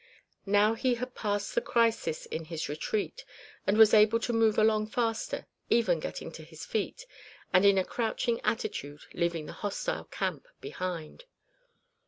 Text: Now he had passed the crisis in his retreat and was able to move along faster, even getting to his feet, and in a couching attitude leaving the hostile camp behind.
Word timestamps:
Now 0.47 0.73
he 0.73 0.95
had 0.95 1.13
passed 1.13 1.53
the 1.53 1.61
crisis 1.61 2.25
in 2.25 2.45
his 2.45 2.67
retreat 2.67 3.23
and 3.67 3.77
was 3.77 3.93
able 3.93 4.19
to 4.21 4.33
move 4.33 4.57
along 4.57 4.87
faster, 4.87 5.45
even 5.69 5.99
getting 5.99 6.31
to 6.31 6.43
his 6.43 6.65
feet, 6.65 7.05
and 7.53 7.63
in 7.67 7.77
a 7.77 7.85
couching 7.85 8.41
attitude 8.43 9.01
leaving 9.13 9.45
the 9.45 9.53
hostile 9.61 10.05
camp 10.05 10.47
behind. 10.59 11.25